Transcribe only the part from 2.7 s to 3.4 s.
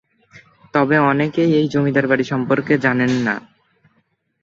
জানেন না।